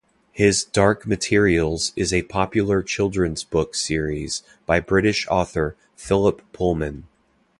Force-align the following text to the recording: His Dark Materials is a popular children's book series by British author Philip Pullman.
His 0.31 0.63
Dark 0.63 1.05
Materials 1.05 1.93
is 1.95 2.11
a 2.11 2.23
popular 2.23 2.81
children's 2.81 3.43
book 3.43 3.75
series 3.75 4.41
by 4.65 4.79
British 4.79 5.27
author 5.27 5.75
Philip 5.95 6.41
Pullman. 6.53 7.03